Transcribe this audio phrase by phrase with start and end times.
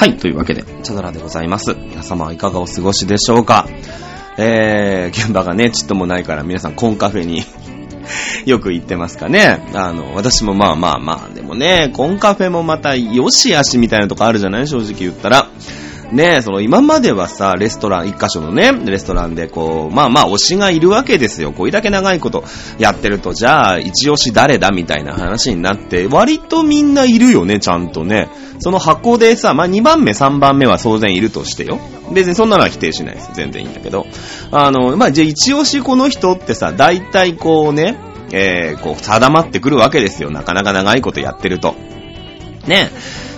[0.00, 1.74] はい、というわけで、チャドラでございます。
[1.74, 3.66] 皆様はいかがお過ごしでしょうか？
[4.38, 7.42] えー、現場がね、ちっともないから皆さんコンカフェに
[8.46, 9.58] よく行ってますかね？
[9.74, 14.68] あの、私もまあまあまあ、でもね、コンカフェもまたよしあしみたいなとこあるじゃない？
[14.68, 15.48] 正直言ったら。
[16.12, 21.52] ねえ、その今まではさ、レストラン、一箇所のね、レストランでこう、まあまあ推しがいるわけですよ。
[21.52, 22.44] これだけ長いこと
[22.78, 28.28] やってると、じゃあ、一押し誰だみたいな話になって、割とみんないるよね、ちゃんとね。
[28.60, 31.78] その箱でさ、まあ2番目、3番目は当然いるとしてよ。
[32.12, 33.30] 別にそんなのは否定しないです。
[33.34, 34.06] 全然いいんだけど。
[34.50, 37.96] あの、まあじゃあ一押しこの人ってさ、大体こうね、
[38.32, 40.30] えー、こう定まってくるわけですよ。
[40.30, 41.74] なかなか長いことやってると。
[42.66, 42.90] ね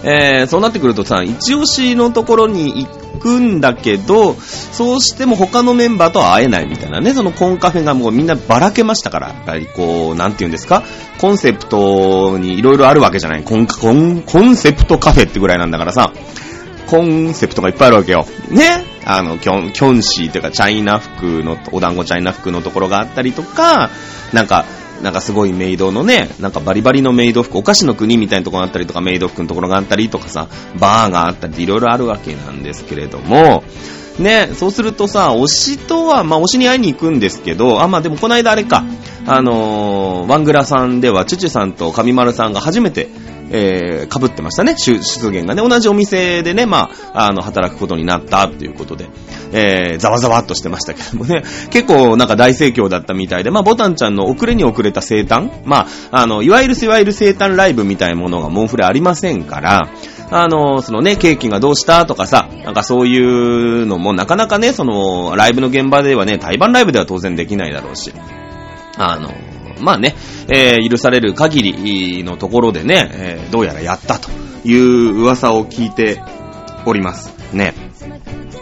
[0.03, 10.83] えー、そうなってくるとさ、一押しのところに行くんだけど、そうしても他のメンバーとは会えないみたいなね、そのコンカフェがもうみんなばらけましたから、やっぱりこう、なんて言うんですか、
[11.19, 13.43] コンセプトに色々あるわけじゃない。
[13.43, 16.13] コン、コン、コンセプトカフェってぐらいなんだからさ、
[16.87, 18.27] コンセプトがいっぱいあるわけよ。
[18.49, 23.91] ねあの、キョン、キョンシーというか、チャイナ服の、お団子チャイナ服のところがあったりとか、
[24.33, 24.65] なんか、
[25.03, 30.49] なんかすごいメイドのね、なんかバリバリのメイド服、お菓子の国みたいなところがあったりとか、メイド服のところがあったりとかさ、
[30.79, 33.65] バーがあったりいろいろあるわけなんですけれども、
[34.19, 38.85] ね、そうするとさ、推しとは、まあ推しに会いに行くんですけど、あ、まあでもこの間あれか、
[39.27, 43.09] あのー、ワングラさんでは、チュチュさんと上丸さんが初めて、
[43.53, 45.69] えー、被ってましたね、出現がね。
[45.69, 49.09] 同じお店でね、まあ、あの、働くことになったっていうことで、
[49.53, 55.51] えー、ざわざわっとしてましたけどもね、 結構なんか大盛況だったみたいで、まあ、ボタンちゃんの遅れに遅れた生誕。
[55.65, 59.89] まあ、あの、いわゆるいわゆる生誕ライブみたいなものがモンフレありませんから、
[60.33, 68.13] あの、そのね、ケーキがどうしたとかさ、なんかそういうのもなかなかね、その、ライブの現場ではね、対バンライブでは当然できないだろうし、
[68.97, 69.33] あの、
[69.81, 70.15] まあね、
[70.49, 74.31] えー、許される限りのところでね、えー、どうやらやったと
[74.65, 76.23] いう噂を聞いて
[76.87, 77.35] おります。
[77.53, 77.91] ね。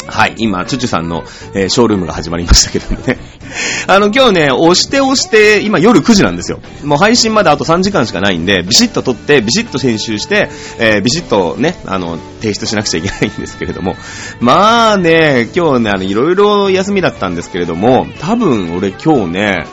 [0.08, 1.22] はい、今、チュチュさんの、
[1.54, 3.18] えー、ショールームが始まりましたけどもね。
[3.86, 6.60] あの、今日ね、押して押して、今夜9時なんですよ。
[6.82, 10.48] もう配信まであと3時間しかないんで、ビシッと撮って、ビシッと編集して、
[10.78, 13.96] えー、ビシッとね、あの、提出しなくちゃいけないんですけれども。
[14.40, 19.66] まあね、今日ね、あの、いろいろ休みだったんですけれども、多分俺今日ね、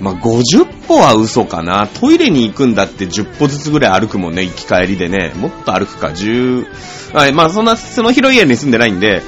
[0.00, 1.86] まあ、50歩は嘘かな。
[1.86, 5.32] トイレに行くんだって10歩ずつぐらい歩くもんね、行き帰りでね。
[5.36, 6.66] もっと歩くか、10、
[7.14, 9.22] はい、まあそんな、その広い家に住んでないんで、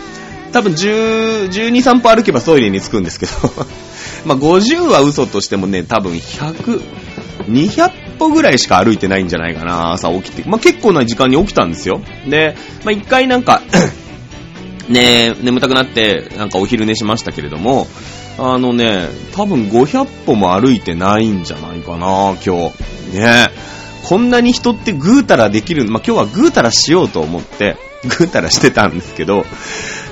[0.53, 3.33] 多分10、12、3歩歩けばトイレに着くんですけど、
[4.25, 6.83] まあ50は嘘としてもね、多分100、
[7.49, 10.45] 200歩ぐらいしか歩いてないんじゃないかな、朝起きて。
[10.49, 12.01] まあ結構な時間に起きたんですよ。
[12.29, 13.63] で、まあ一回なんか
[14.89, 17.87] ね眠たくなって、なんかお昼寝しましたけれども、
[18.39, 23.19] あのね、多分500歩も歩いてないんじゃないかな、今日。
[23.19, 23.49] ね
[24.05, 27.77] こんなに人ってぐうたらできる、まあ、今日はぐうたらしようと思って、
[28.19, 29.45] ぐうたらしてたんですけど、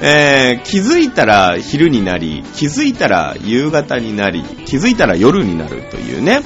[0.02, 6.42] えー、気づいたら昼になり、気づいたら夕方になり、気づいたら夜になるというね、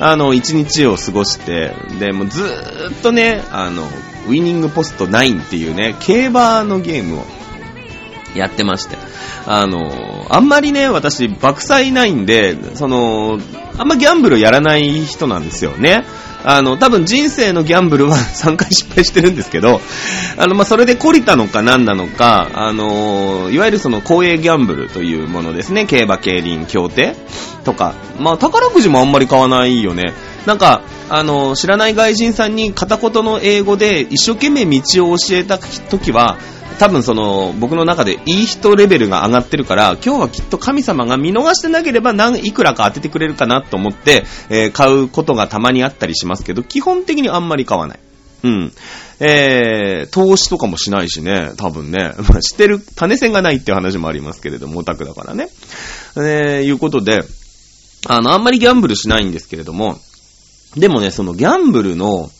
[0.00, 3.84] あの、一日を過ごして、で、もうずーっとね、あの、
[4.26, 7.24] ウィニングポスト9っていうね、競馬のゲームを
[8.34, 8.96] やってまして。
[9.46, 13.38] あの、あんまりね、私、爆災ないんで、その、
[13.78, 16.04] あんまギャンブルやらない人なんですよね。
[16.44, 19.80] あの、多分人生のギャンブルは 3回失敗してるんですけど、
[20.36, 25.86] あの、まあ、それで懲りたのか何なのか、あの、いわゆるその公営ギャンブルというものですね。
[25.86, 27.14] 競馬、競輪、競艇
[27.64, 27.94] とか。
[28.18, 30.12] まあ、宝くじもあんまり買わないよね。
[30.46, 36.36] なんか、あの、知らない外人さんに片言の英語で一生懸命道を教えた時は、
[36.78, 48.00] 多分その、僕の中でいい人レベルが上がってるから、今日はきっと神様が見逃してなければ何、いくらか当ててくれるかなと思って、えー、買うことがたまにあったりしますけど、基本的にあんまり買わない。
[48.44, 48.72] うん。
[49.20, 52.12] えー、投資とかもしないしね、多分ね。
[52.28, 55.48] まあ、知ってる、種線がないっていう話もありますけれども、オタクだからね。
[56.16, 57.20] えー、いうことで、
[58.08, 60.00] あの、あんまりギャンブルしないんですけれども、
[60.76, 62.30] でもね、そのギャンブルの、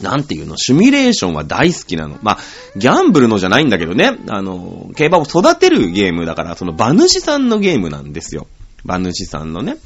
[0.00, 2.18] なんていうの、シミュレーションは大好きなの。
[2.22, 2.38] まあ、
[2.76, 8.46] ギャンブルのじゃないんだけどね、あの、競馬を育てるゲームだから、その馬主さんのゲームなんですよ。
[8.84, 9.76] 馬主さんのね。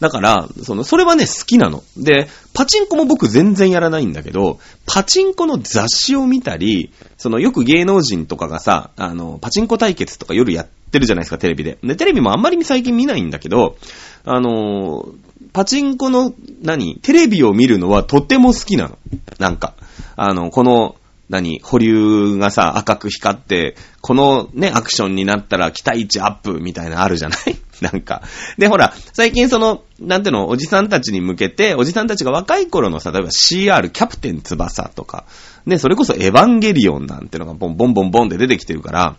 [0.00, 1.84] だから、その、それはね、好きなの。
[1.96, 11.78] で、パチンコも僕全然やらないんだけど、パチンコの雑誌を見たり、その、よく芸能人とかがさ、あの、パチンコ対決とか夜やってるじゃないですか、テレビで。
[11.82, 13.76] で、テレビもあんまり最近見ないんだけど、
[14.24, 15.08] あの、
[15.52, 16.96] パチンコの、何？
[16.96, 18.98] テレビを見るのはとても好きなの。
[19.38, 19.74] なんか、
[20.16, 20.96] あの、この、
[21.28, 27.56] 何、保留がさ、赤く光って、このね、アクションになったら期待値アップみたいなあるじゃない？
[27.82, 28.22] なんか。
[28.56, 35.26] で、ほら、最近その、なんていうの、おじさんたちに向けて、おじさんたちが若い頃のさ、例えば CR、キャプテン翼とか、
[35.66, 39.16] ね、それこそエヴァンゲリオンなんてのがボンボンボンボンって出てきてるから、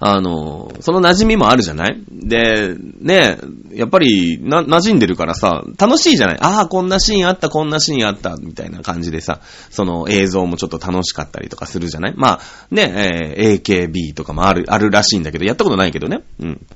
[0.00, 2.02] あの、その馴染みもあるじゃない？
[2.10, 3.38] で、ね、
[3.72, 6.38] やっぱり、な、馴染んでるからさ、楽しいじゃない？
[6.40, 12.14] ああ、こんなシーンあった、こんなシーンあった、みたいな感じでさ、その映像もちょっと楽しかったりとかするじゃない？
[12.16, 16.24] まあ、ね、えー、AKB とかもある、あるらしいんだけど、やったことないけどね。
[16.40, 16.66] うん。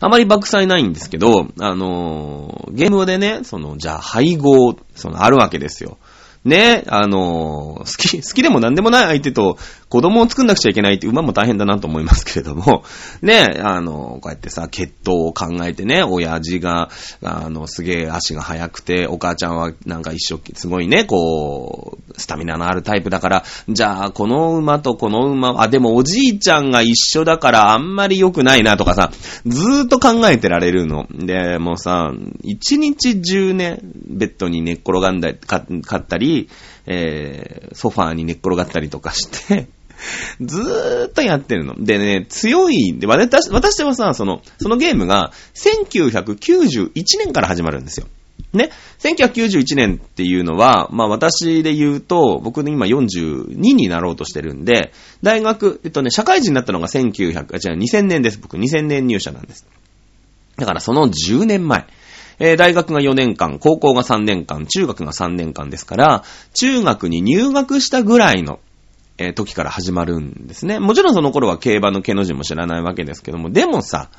[0.00, 5.98] あまり爆災ないんですけど、あのー、ゲームでね、その、じゃあ配合、その、あるわけですよ。
[6.48, 9.58] ね、あの、好き、 好きでも何でもない相手と
[9.88, 12.84] 子供を作んなくちゃいけないって馬も大変だなと思いますけれども、
[13.22, 16.90] ね、あの、こうやってさ、血統を考えてね、親父が、
[17.22, 29.10] あの、すげえ足が速くて、お母ちゃんはなんか一生、すごいね、こう、スタミナのあるタイプだから、じゃあ、この馬とこの馬、あ、でもおじいちゃんが一緒だからあんまり良くないなとかさ、
[29.46, 31.06] ずーっと考えてられるの。
[31.10, 32.12] で、もうさ、
[32.42, 36.37] 一日中ね、ベッドに寝っ転がんだり、か、かったり、
[36.86, 39.66] えー、ソファーに寝っ転がったりとかして、
[40.40, 41.74] ずーっとやってるの。
[41.78, 48.06] でね、強い、で、私、私はさ、その、そのゲームが、1991年から始まるんですよ。
[48.52, 48.70] ね。
[49.00, 54.92] 1991年っていうのは、まあ私で言うと、僕今42になろうとしてるんで、
[55.22, 58.38] 大学、えっとね、社会人になったのが1900、あ、違う、2000年です。
[58.38, 59.66] 僕2000年入社なんです。
[60.56, 61.86] だからその10年前。
[62.38, 66.24] えー、大学が4年間、高校が3年間、中学が3年間ですから、
[66.54, 68.60] 中学に入学したぐらいの、
[69.18, 70.78] えー、時から始まるんですね。
[70.78, 74.10] もちろんその頃は競馬の毛の字も知らないわけですけども、でもさ、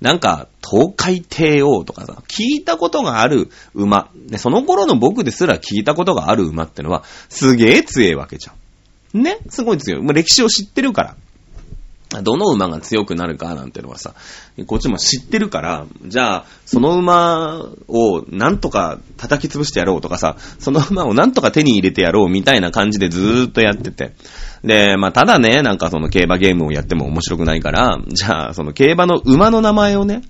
[0.00, 4.10] なんか、東海帝王とかさ、聞いたことがある馬。
[4.14, 8.52] で、その頃の僕ですら聞いたことがある馬ってのは、すげえ強いわけじゃ
[9.16, 9.22] ん。
[9.22, 9.38] ね？
[9.48, 10.02] すごい強い。
[10.02, 11.16] もう歴史を知ってるから。
[12.22, 14.14] どの馬が強くなるかなんてのはさ、
[14.66, 24.12] こっちも知ってるから、じゃあ、その馬をなんとか叩き潰してやろうとかさ、その馬をなんとか手に入れてやろうみたいな感じでずーっとやってて。
[24.62, 30.22] で、まあ、ただね、なんかその競馬ゲームをやっても面白くないから、じゃあ、その競馬の馬の名前をね、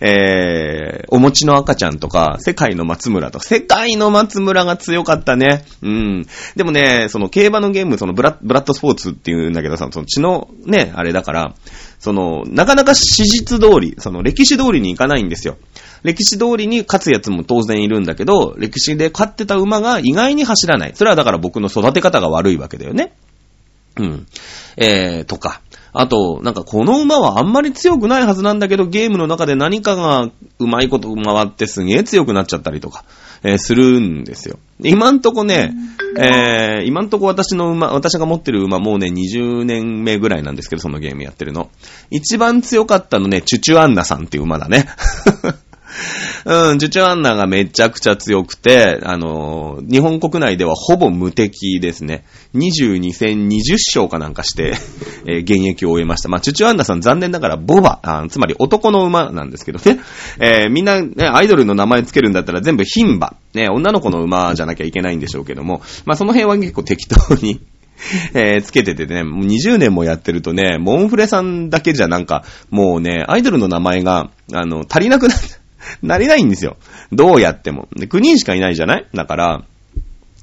[0.00, 5.64] えー、お餅の赤ちゃんとか、世界の松村とか、世界の松村が強かったね。
[5.82, 6.26] うん。
[6.56, 11.54] でもね、その競馬のゲーム、そのブラブラッドスポーツっていうんだけどさ、その血のね、あれだから、
[11.98, 15.56] その、なかなか史実通り、その歴史通りにいかないんですよ。
[16.02, 20.92] 歴史通りに勝つやつも当然いるんだけど、歴史で勝ってた馬が意外に走らない。
[20.94, 23.14] それはだから僕の育て方が悪いわけだよね。
[23.96, 24.26] うん。
[24.76, 25.62] えー、とか。
[25.96, 33.04] あと、なんかこの馬はあんまり強くないはずなんだけど、ゲームの中で何かがうまいこと回ってすげえ強くなっちゃったりとか、
[33.44, 34.58] えー、するんですよ。
[34.82, 35.72] 今んとこね、
[36.18, 41.70] えー、今んとこ私の馬、私が持ってる馬もうね、20年目ぐらいなんですけど、そのゲームやってるの。
[42.10, 44.86] 一番強かったのね、チュチュアンナさんっていう馬だね。
[46.44, 52.24] うん、ジュチュアンナがめちゃくちゃ強くて、あのー、日本国内ではほぼ無敵ですね。
[52.54, 54.74] 22戦20勝かなんかして、
[55.26, 56.28] えー、現役を終えました。
[56.28, 60.00] まあ、チュチュアンナさん残念ながらボバ、あつまり男の馬なんですけどね。
[60.38, 63.34] えー、みんな、ね、アイドルの名前つけるんだったら全部牝馬。
[63.54, 67.60] ね、女の子の馬じゃなきゃいけないんでしょうけども、まあ、その辺は結構適当に
[68.34, 75.63] えー、つけててね、もう20年もやってるとね、モンフレさんだけじゃなんか、もうね、アイドルの名前が、あの、足りなくなって、
[76.02, 76.76] なれないんですよ。
[77.12, 77.88] どうやっても。
[77.96, 79.06] で、9人しかいないじゃない？
[79.14, 79.64] だから、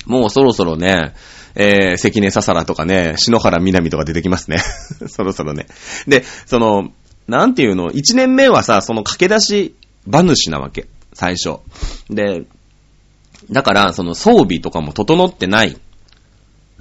[0.05, 1.13] もうそろそろね、
[1.55, 4.59] えー、関根ささらとかね、篠原みなみとか出てきますね。
[5.07, 5.67] そろそろね。
[6.07, 6.91] で、その、
[7.27, 9.75] なんていうの、1年目はさ、その駆け出し
[10.07, 10.87] 馬主なわけ。
[11.13, 11.59] 最初。
[12.09, 12.43] で、
[13.51, 15.77] だから、その装備とかも整ってない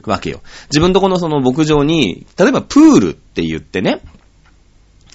[0.05, 0.40] わけよ。
[0.71, 4.00] 自分とこのその牧場に、例えばプールって言ってね、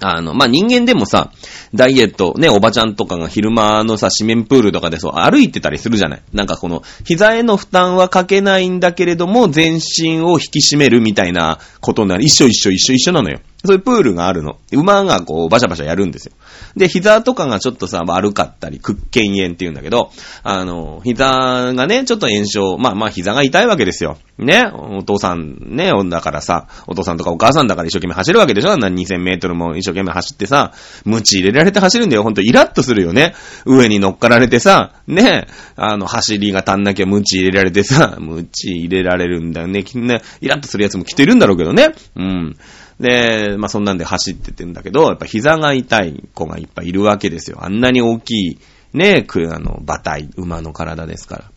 [0.01, 1.31] あの、まあ、人間でもさ、
[1.73, 12.23] ダイエット、ね、おばちゃんとかが昼間のさ、四面プールとかでそう、歩いてたりするじゃないなんかこの、膝への負担はかけないんだけれども、全身を引き締めるみたいなことになる。
[12.23, 13.39] 一緒一緒一緒一緒なのよ。
[13.65, 14.57] そういうプールがあるの。
[14.71, 16.33] 馬がこう、バシャバシャやるんですよ。
[16.75, 20.11] で、膝とかがちょっとさ、悪かったり、屈腱炎って言うんだけど、
[20.43, 24.17] あの、膝がね、ちょっと炎症、まあまあ膝が痛いわけですよ。
[24.37, 28.75] ね、お父さんね、だからさ、お父さんとかお母さんだから一生懸命走るわけでしょ？
[28.75, 30.73] 何2000メートルも一生懸命走ってさ、
[31.05, 32.23] 鞭入れられて走るんだよ。
[32.23, 33.33] ほんとイラッとするよね。
[33.65, 39.83] 上に乗っかられてさ、ね、あの、走りが足んなきゃ鞭入れられてさ、鞭入れられるんだよね。
[39.83, 41.93] きね、イラッとするやつも来てるんだろうけどね。
[42.17, 42.57] うん。
[42.99, 47.57] で、まあそんなんで走っててんだけど、やっぱ膝が痛い子がいっぱいいるわけですよ。
[47.61, 48.59] あんなに大きい、
[48.93, 51.51] ね、く、あの、馬体、馬の体ですから。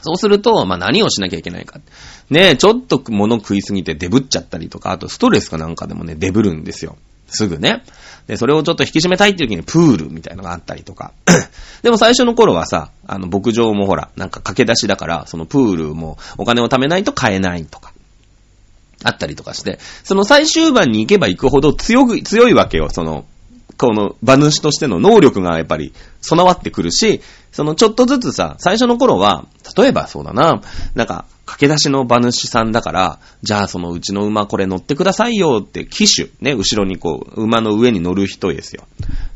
[0.00, 1.80] そうすると、まあ、何をしなきゃいけないか。
[2.30, 6.96] ねちょっと物食いすぎてデブっちゃったりとか、あとストレスかなんかでもね、デブるんですよ。
[7.26, 7.82] すぐね。
[8.26, 11.12] で、それをちょっと引き締めたいっていう時にプールみたいのがあったりとか。
[11.82, 17.92] でも最初の頃はさ、あの、牧場もほら、なんか駆け出しだから、そのプールもお金を貯めないと買えないとか。
[19.04, 23.24] あったりとかして、その最終盤に行けば行くほど強く、強いわけよ、その、
[23.76, 27.20] この馬主としての能力がやっぱり備わってくるし、
[27.52, 30.62] そのちょっとずつさ、最初の頃は、例えばそうだな、
[30.94, 38.86] なんか、駆け出しの馬主さんだから、じゃあそのうちの馬これ乗ってくださいよって騎手、ね、後ろにこう、馬の上に乗る人ですよ。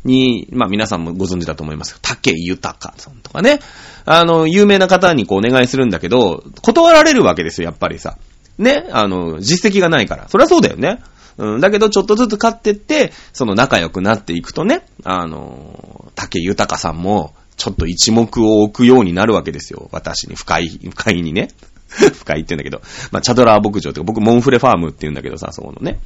[0.05, 3.61] に、まあ皆さんもご存知だと思います竹豊さんとかね、
[4.05, 8.19] あの、有名な方にこうお願いするんだけど、断られるわけですよ、やっぱりさ。
[8.63, 10.29] ね、あの、実績がないから。
[10.29, 11.01] そりゃそうだよね。
[11.39, 19.89] うん、だけど、ちょっとずつ勝ってって、その仲良くなっていくとね、あの、竹豊さんも、ちょっと一目を置くようになるわけですよ。
[19.93, 21.49] 私に、深い、深いにね。
[21.93, 22.81] 深いって言うんだけど。
[23.11, 26.01] まあ、チャドラー牧場って僕、モンフレファームって言うんだけどさ、そこのね。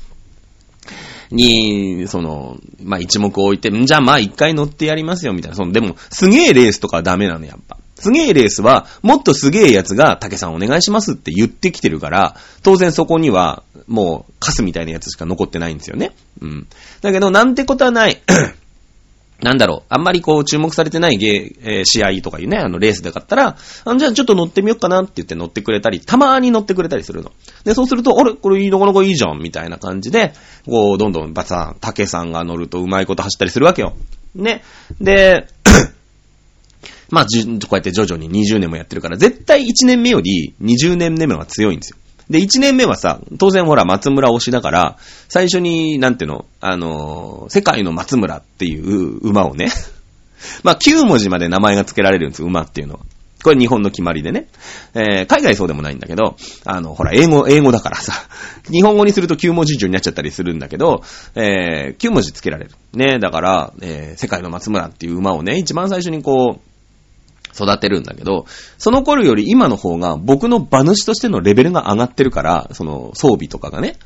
[1.30, 5.56] に、その、まあ、一目を置いて、んじゃあま一回乗ってやりますよ、みたいな。
[5.56, 7.78] その、でも、すげえレースとかはダメなの、やっぱ。
[7.96, 16.12] すげえレースは、もっとすげえやつが、竹さんお願いしますって言ってきてるから、当然そこには、もう、カスみたいなやつしか残ってないんですよね。
[16.40, 16.66] うん。
[17.00, 18.20] だけど、なんてことはない。
[19.42, 27.32] なんだろう、あんまりこう注目されてないゲー、えー、試合とかいうね、あのレースで買ったら、あじゃあちょっと乗ってみようかなって言って乗ってくれたり、たまーに乗ってくれたりするの。
[27.64, 28.32] で、そうすると、あれ？
[28.32, 30.32] これなかなかいいじゃんみたいな感じで、
[30.64, 33.94] こう、どんどんバサン、竹さんが乗るとうまいこと走ったりするわけよ。
[34.34, 34.62] ね。
[35.00, 35.48] で、
[37.10, 41.96] まあ、じこうやって徐々に20年もやってるから、絶対1年目より20年目は強いんですよ。
[42.28, 44.96] で、1年目はさ、当然ほら、松村推しだから、
[45.28, 49.68] 最初に、なんていうの、あのー、世界の松村っていう馬をね、
[50.64, 53.00] まあ、9文字まで名前が付けられるんですよ、馬っていうのは。
[53.44, 54.48] これ日本の決まりでね。
[54.94, 58.12] えー、海外そうでもないんだけど、あの、ほら、英語、英語だからさ、
[58.72, 61.02] 日本語にすると9文字以上になっちゃったりするんだけど、
[61.36, 62.72] えー、9文字付けられる。
[62.94, 66.75] ね、だから、えー、世界の松村っていう馬をね、一番最初にこう、
[67.56, 68.46] 育てるんだけど、
[68.78, 73.96] その頃より今の方が僕の馬主としてのレベルが上がってるから、その装備とかがね。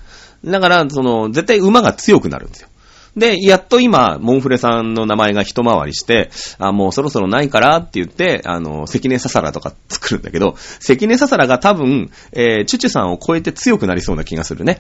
[0.44, 2.68] だから、その、絶対馬が強くなるんですよ。
[3.16, 14.78] で、やっと今、モンフレさんの名前が一回りして、あ、もうそろそろないからって言って、あの、関根ササラとか作るんだけど、関根ササラが多分、えー、チュチュさんを超えて強くなりそうな気がするね。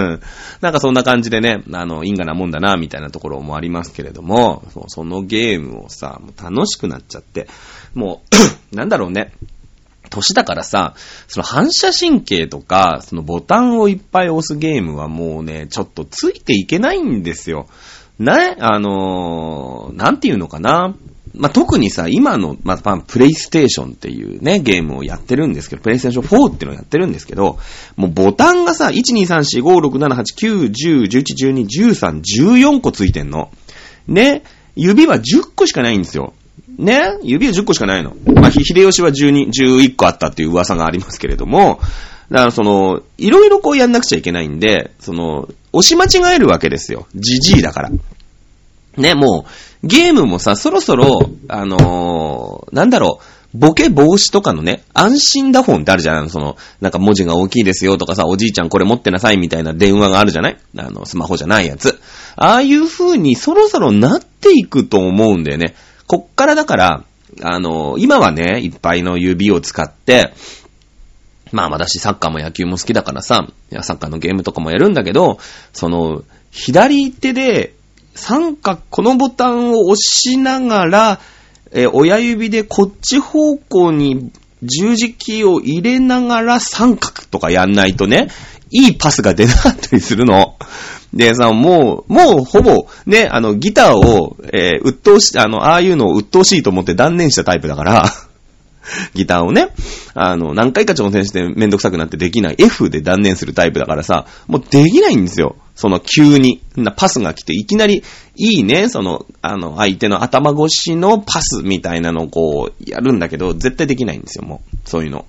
[0.60, 7.48] なんかそんな感じでね、あの、因果なもんだな、みたいなところもありますけれども、そのゲームをさ、楽しくなっちゃって、
[7.94, 8.36] もう
[8.76, 9.32] なんだろうね。
[10.10, 10.94] 年だからさ、
[11.28, 17.66] その反射神経とか、そのボタンをいっぱい押すゲームはもうね、ちょっとついていけないんですよ。
[18.18, 20.94] ね、あのー、なんていうのかな。
[21.36, 27.58] まあ、特にさ、今の、まあ、プレイステーションっていうね、ゲームをやってるんですけど、プレイステーション4っていうのをやってるんですけど、
[27.96, 33.50] もうボタンがさ、1、2、3、4、5、6、7、8、9、10、11、12、13、14個ついてんの。
[34.06, 34.44] ね、
[34.76, 36.34] 指は10個しかないんですよ。
[36.78, 38.14] ね指は10個しかないの。
[38.34, 41.80] まあ、秀吉は12、11個あったっていう噂がありますけれども、
[42.30, 47.06] だからその、いろいろこうやんなくちゃいけないんで、その、押し間違えるわけですよ。
[47.14, 47.90] じじいだから。
[48.96, 49.46] ね、も
[49.82, 56.28] う、ゲームもさ、そろそろ、あのー、なんだろう、ボケ防止とかのね、安心打本ってあるじゃん。
[56.28, 60.58] その、なんか文字が大きいですよとかさ、おじいちゃんこれ持ってなさいみたいな電話があるじゃない？
[60.76, 62.00] あの、スマホじゃないやつ。
[62.34, 65.76] ああいう風にそろそろなっていくと思うんだよね。
[66.06, 67.04] こっからだから、
[67.42, 70.32] あの、今はね、いっぱいの指を使って、
[71.52, 73.48] まあ私サッカーも野球も好きだからさ、
[73.82, 75.38] サッカーのゲームとかもやるんだけど、
[75.72, 77.74] その、左手で
[78.14, 81.20] 三角、このボタンを押しながら、
[81.72, 84.30] え親指でこっち方向に
[84.62, 88.28] 十字キーを入れながら三角とかやんないとね、
[88.70, 90.56] いいパスが出なかったりするの。
[91.14, 98.04] でさ、もう、もうほぼ、ね、あの、ギターを、えー、鬱陶し、あの、ああいうのを鬱陶しいと思って断念したタイプだから、
[99.14, 99.68] ギターをね、
[100.14, 102.56] あの、何回か挑戦してめんどくさくなってできない。
[102.58, 105.56] F で断念するタイプだからさ、もうできないんですよ。
[105.74, 106.60] その急に。
[106.76, 108.02] なパスが来て、いきなり、
[108.36, 114.76] いいね、その、あの、相手の頭越しのパスみたいなのをこう、やるんだけど、絶対できないんですよ、もう。
[114.84, 115.24] そういうの。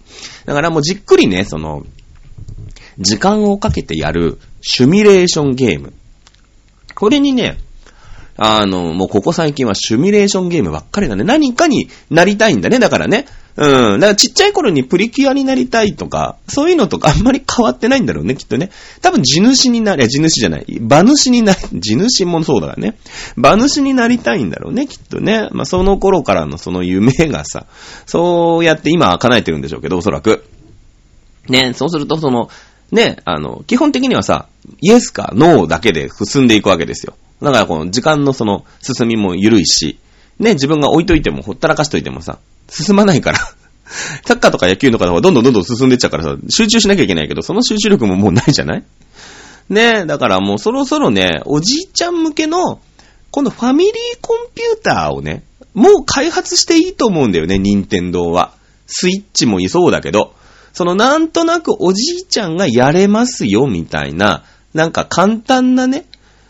[0.46, 1.84] だからもうじっくりね、その、
[3.00, 5.94] 時間をかけてやるシュミュレーションゲーム。
[6.94, 7.58] これにね、
[8.38, 13.26] あの、もうここ最近はシュミレーションゲームばっかりなんで、何かになりたいんだね、だからね。
[13.58, 14.00] うん。
[14.02, 18.72] だからちっちゃい頃にプリキュアになりたいとか、そういうのとかあんまり変わってないんだろうね、きっとね。
[19.02, 22.98] 多分地主になり、地主じゃない、馬主になり、 地主もそうだからね。
[23.38, 25.48] 馬主になりたいんだろうね、きっとね。
[25.52, 27.68] まあ、その頃からのその夢がさ、
[28.06, 30.44] そうやって今は叶えてるんでしょうけど、おそらく。
[31.48, 32.50] ね、そうするとその、
[32.96, 34.48] ね、あの、基本的にはさ、
[34.82, 37.16] イエスかノーだけで進んでいくわけですよ。
[37.42, 40.00] だからこの時間のその進みも緩いし、
[40.40, 43.40] ね、自分が置いといてもほったらかしといてもさ、進まないから。
[44.26, 48.84] サッカーとか野球とかの方がどんどんどんどん進んでっちゃうからさ、集中しなきゃいけないけど、その集中力ももうないじゃない？
[49.70, 52.80] ねだからもうそろそろね、おじいちゃん向けの、
[53.30, 58.54] このファミリーコンピューターをね、もう開発していいと思うんだよね、任天堂は。
[58.88, 60.34] スイッチもいそうだけど、
[60.76, 66.06] そのなんとなくおじいちゃんがやれますよ、みたいな、なんか簡単なね、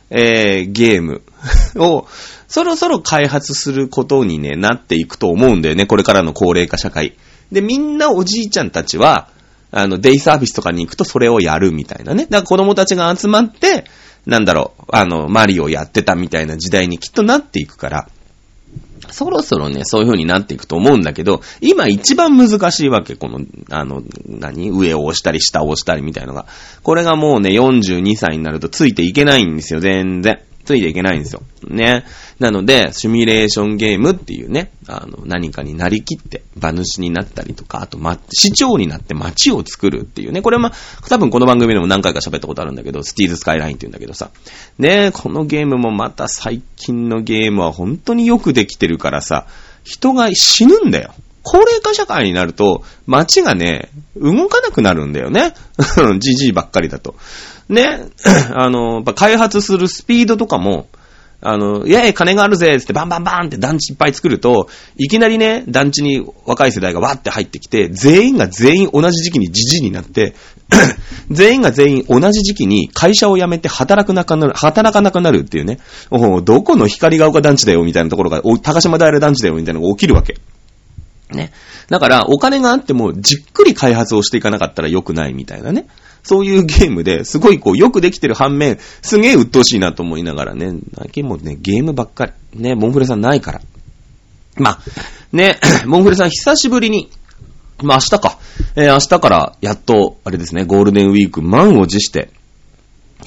[0.09, 1.21] えー、ゲーム
[1.77, 2.07] を、
[2.47, 7.13] そろそろ開発することにね、なっていくと思うんだよね、これからの高齢化社会。
[7.51, 9.29] で、みんなおじいちゃんたちは、
[9.69, 12.23] あの、デイサービスとかに行くとそれをやるみたいなね。
[12.23, 13.85] だから子供たちが集まって、
[14.25, 18.07] なんだろう、あの、マリオやってたみたいな時代にきっとなっていくから、
[19.09, 24.71] そろそろね、そういう風になっていくと思うんだけど、今一番難しいわけ、この、あの、何？
[24.71, 26.45] 上を押したり下を押したりみたいのが。
[26.83, 30.39] これがもうね、42歳になるとついていけないんですよ、全然。
[30.65, 31.43] ついていけないんですよ。
[31.67, 32.05] ね。
[32.39, 40.73] なので、シミュレーションゲームっていうね、あの、何かになりきって、馬主になったりとか、あと、ま、市長になって街を作るっていうね、これはま、
[41.07, 44.31] 多分この番組でも何回か喋ったことあるんだけど、スティーズスカイラインって言うんだけどさ。
[44.77, 49.47] ねこのゲームもまた最近のゲームは本当によくできてるからさ、
[49.85, 51.13] 人が死ぬんだよ。
[51.41, 55.53] 高齢化社会になると、街がね、動かなくなるんだよね。
[56.19, 57.15] じじいばっかりだと。
[57.69, 58.07] ね、
[58.53, 60.87] あの、開発するスピードとかも、
[61.47, 70.33] あの、いやいや、金があるぜつってバンバンバンって団地いっぱい作ると、いきなりね、団地に若い世代がわって入ってきて、全員が全員同じ時期にじじになって、
[71.29, 75.77] 全員が全員同じ時期に会社を辞めて働くなくなる、働かなくなるっていうね、
[76.43, 80.37] どこの光が丘団地だよみたいなところが、高島平団地だよみたいなのが起きるわけ。
[81.31, 81.51] ね。
[81.89, 85.85] だから、お金があっても、じっくり開発をしていかなかったら良くないみたいなね。
[86.25, 92.33] そういうゲームですごいこう、よくできてる反面、すげえ鬱陶しいなと思いながらね、最近もね、ゲームばっかり。
[92.59, 93.61] ね、モンフレさんないから。
[94.57, 94.79] まあ、
[95.31, 97.11] ね、 モンフレさん久しぶりに、
[97.83, 98.39] まあ明日か。
[98.75, 102.31] えー、明日からやっと、あれですね、ゴールデンウィーク満を持して、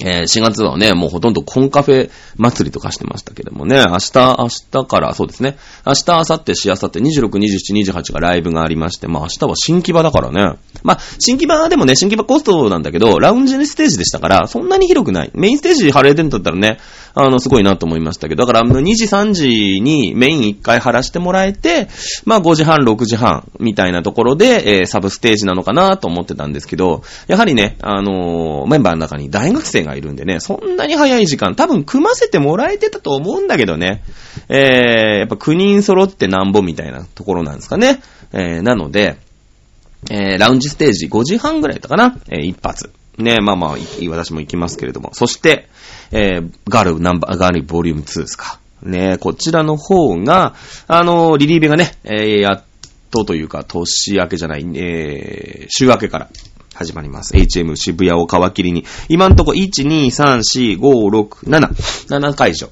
[0.01, 10.57] えー、4月はね、もうほとんどコンカフェ祭りとかしてましたけどもね、明日、明日からそうですね、明日、明後日、しあさって26、27、28がライブがありまして、まあ明日は新木場だからね。
[10.83, 15.31] まあ、新木場でもね、新木場コストなんだけど、ラウンジステージでしたから、そんなに広くない。
[15.33, 16.79] メインステージ晴れてんだったらね、
[17.13, 21.89] あの、すごいなと思いましたけど、だから2時、3時にメイン1回晴らしてもらえて、
[22.25, 34.03] まあ5時半、6時半みたいなところで、えー、サブステージなのかなと思ってたんですけど、やはりね、あのー、メンバーの中に大学生がいるんでね、そんなに早い時間、多分組ませてもらえてたと思うんだけどね、
[34.47, 38.01] えー、やっぱ9人揃ってなんぼみたいなところなんですかね。
[38.33, 39.17] えー、なので、
[40.09, 42.91] えー、ラウンジステージ5時半ぐらいだったかな、えー、一発。
[43.17, 43.77] ね、まあまあ、
[44.09, 45.09] 私も行きますけれども。
[45.13, 45.67] そして、
[46.11, 48.59] えー、ガールナンバー、ガールボリューム2ですか。
[48.81, 50.55] ね、こちらの方が、
[50.87, 52.63] あのー、リリーベがね、えー、やっ
[53.11, 56.29] とというか、年明けじゃない、えー、週明けから
[56.79, 57.33] 始まります。
[57.33, 58.85] HM 渋谷を皮切りに。
[59.09, 61.67] 今んとこ、1、2、3、4、5、6、7、
[62.21, 62.69] 7会場。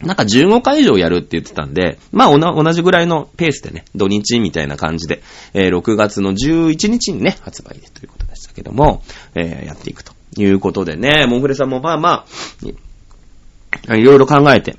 [0.00, 5.22] なんか15回以上やるって言ってたんで、まあ同じぐらいのペースでね、土日みたいな感じで、
[5.52, 9.02] えー、6月の11日にね、発売でということでしたけども、
[9.34, 12.24] えー、やっていくということでね、モンフレさんもまあま
[13.88, 14.76] あ、いろいろ考えて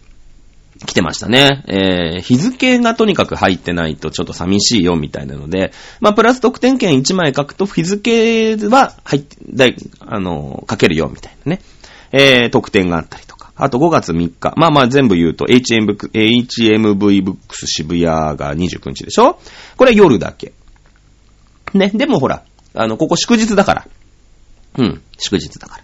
[0.85, 1.63] 来てましたね。
[1.67, 11.61] えー、日付がとにかく入ってないとちょっと寂しいよみたいなので、まあプラス得点券1枚書くと日付は入って、あの、書けるよみたいなね、
[12.11, 13.51] えー、得点があったりとか。
[13.55, 14.53] あと5月3日。
[14.57, 19.39] まあまあ全部言うと HMV, HMV ブックス渋谷が29日でしょ？
[19.77, 20.53] これ夜だけ。
[21.73, 21.91] ね。
[21.93, 22.43] でもほら、
[22.73, 23.87] あの、ここ祝日だから。
[24.79, 25.83] うん、祝日だから。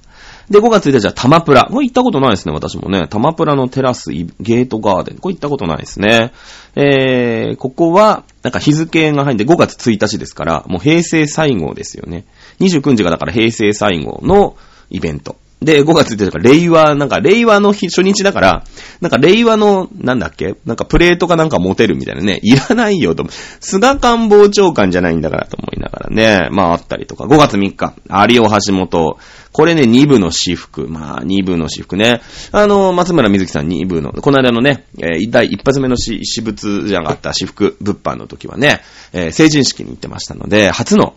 [0.50, 1.66] で、5月1日はタマプラ。
[1.72, 3.08] これ行ったことないですね、私もね。
[3.08, 5.18] タマプラのテラス、ゲートガーデン。
[5.20, 6.32] これ行ったことないですね。
[6.76, 12.26] えー、ここは、なんか日付が入って5月1日ですから、もう平成最後ですよね。
[12.60, 14.56] 29日がだから平成最後の
[14.90, 15.36] イベント。
[15.62, 18.64] で、5月1日か令和、なんか令和の日、初日だから、
[19.02, 20.56] なんか令和の、なんだっけ？
[20.66, 22.40] なんかプレートかなんか持てるみたいなね。
[22.44, 23.26] いらないよと。
[23.60, 27.94] 菅官房長官じゃないんだからと思いながらね、まああったりとか、5月3日、
[28.30, 29.18] 有尾橋本、
[29.52, 30.88] これね、2部の私服。
[30.88, 32.22] まあ、2部の私服ね。
[32.52, 41.16] あの、松村瑞希さん2部の、この間のね、えー、第一発目の私物じゃなかった私服物販の時はね、えー、成人式に行ってましたので、初の、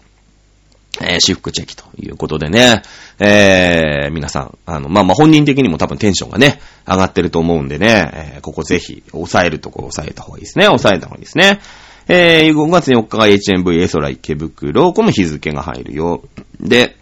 [1.01, 2.83] えー、私服チェキということでね、
[3.19, 10.67] えー、皆さん、あの、まあ、ま、本人的にも多分テンションがね、上がってると思うんでね、えー、ここぜひ、抑えるとこ抑えた方がいいですね。
[10.67, 11.61] 抑えた方がいいですね。
[12.09, 16.23] えー、5月4日が HMV エソラ池袋、この日付が入るよ。
[16.61, 16.97] で、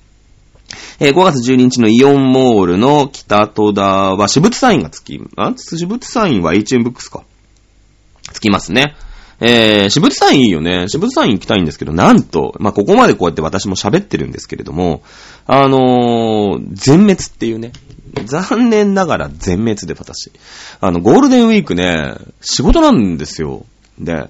[1.01, 7.25] えー、5月12日のイオンモールの北戸田は、私物サインがつき、あ私物サインは HM ブックスか。
[8.33, 8.95] つきますね。
[9.41, 10.87] えー、私物サインいいよね。
[10.89, 15.03] 私物サイン行きたいんですけど、なんと、まあ、ここまでこうやって私も喋ってるんですけれども、
[15.47, 17.73] あのー、全滅っていうね。
[18.25, 20.33] 残念ながら全滅で私。
[20.81, 23.65] あの、ゴールデンウィークね、仕事なんですよ。
[23.99, 24.29] で、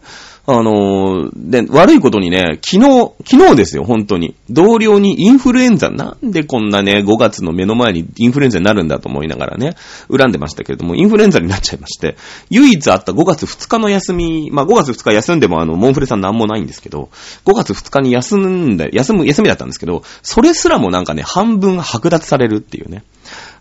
[0.53, 4.35] あの、で、悪いことにね、昨日、昨日ですよ、本当に。
[4.49, 9.77] 同僚にインフルエンザ、なんでこんなね、5月の目の前にインフルエンザになるんだと思いながらね、
[10.11, 12.17] 恨んでましたけれども、インフルエンザになっちゃいまして、
[12.51, 17.11] 唯一あった5月2日の休み、まあ5月2日休んでもあの、モンフレさんなんもないんですけど、
[17.45, 23.05] 5月2日に休んで、休む、休みだったんですけど、それすらもなんかね、半分剥奪されるっていうね。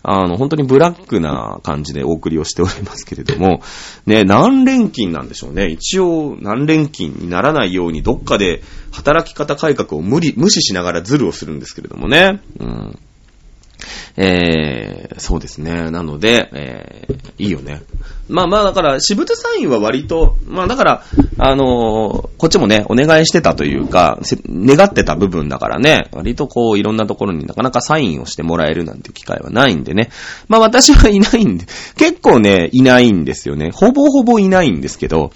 [0.02, 3.62] あの、本当にブラックな感じでお送りをしておりますけれども、
[4.06, 5.66] ね、何連勤なんでしょうね。
[5.66, 12.40] 一応、何連勤にならないように、どっかで働き方改革を無理、無視しながらズルをするんですけれどもね。
[12.58, 12.98] うん。
[14.16, 15.90] えー、そうですね。
[15.90, 17.82] なので、えー、いいよね。
[18.28, 21.04] まあまあ、だから、私物サインは割と、まあだから、
[21.38, 24.18] あのー、こっちもね、お願いしてたというか、
[24.48, 30.10] 願ってた部分だからね、割とこう、いろんなところになかなかサインをしてもらえるなんて機会はないんでね。
[30.48, 33.70] まあ私はいないんで、結構ね、いないんですよね。
[33.72, 35.32] ほぼほぼいないんですけど、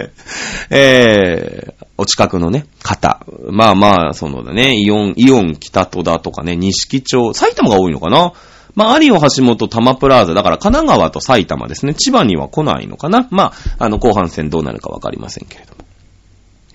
[0.70, 3.26] えー、お近くのね、方。
[3.50, 8.32] まあまあ、そのね、イオン、イオン北戸田とかね、西木町、埼玉が多いのかな？
[8.74, 11.94] まあ、有オ橋本多摩プラーザ、だから神奈川と埼玉ですね。
[11.94, 13.26] 千葉には来ないのかな？
[13.32, 15.78] まあ、あの、後半戦どうなるかわかりませんけれども。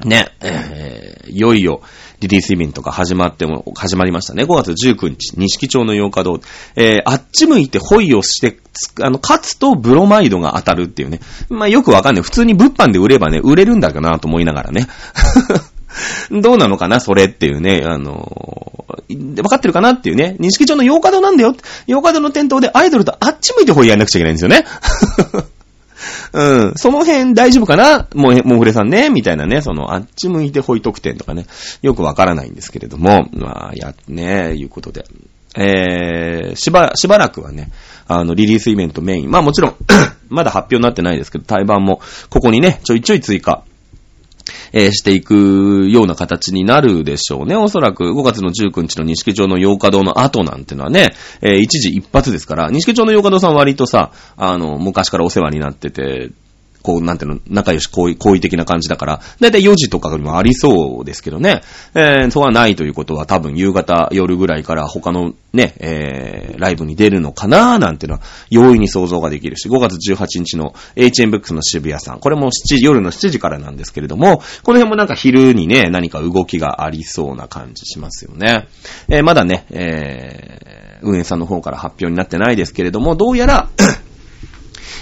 [0.09, 1.81] ね、えー、いよいよ、
[2.23, 4.43] リリースイベントが始まっても、始まりましたね。
[4.43, 6.39] 5月19日、西町の洋華堂。
[6.75, 8.57] えー、あっち向いてホイをして、
[9.01, 11.19] あの、勝つとブロマイドが当たるっていうね。
[11.49, 12.23] まあ、よくわかんない。
[12.23, 14.87] 普通に物販で売ればね、売れるんだかなと思いながらね。
[16.31, 21.55] どうなのかなそれっていうね、あのー、分かってるかなっていうね、西町の洋華堂なんだよ。
[21.87, 24.65] 洋華堂の店頭でアイドルとあっち向いてホイやんなくちゃいけないんですよね。
[26.33, 26.73] うん。
[26.75, 28.07] その辺大丈夫かな？
[28.15, 31.45] もう、もうふれさんね、みたいなね、その、あっち向いてホイ特典とかね、
[31.81, 35.05] よくわからないんですけれども、まあ、や、ね、いうことで。
[35.55, 37.69] えー、しば、しばらくはね、
[38.07, 39.31] あの、リリースイベントメイン。
[39.31, 39.75] まあもちろん
[40.29, 43.63] まだ発表になってないですけど、対バンも、ここにね、ちょいちょい追加
[44.71, 47.55] えー、していくような形になるでしょうね。
[47.55, 56.31] おそらく5月の19日の西町の洋華堂の後なんてのはね、えー、一時一発ですから、西町の洋華堂さん割とさ、あの、昔からお世話になってて、
[56.83, 61.61] こう、なんていうの、仲良し好意、好意的な感じだから、だいたい4時とかにもありそうですけどね。
[61.95, 78.67] えー、そうはないということは多分夕方、夜ぐらいから他のね、えー、ライブに出るのかなーなんていうのは容易に想像ができるし、5月18日の HM ブックスの渋谷さん、これも7時夜の7時からなんですけれども、この辺もなんか昼にね、何か動きがありそうな感じしますよね。
[79.07, 83.69] えー、まだね、えー、運営さんの方から発表になってないですけれども、どうやら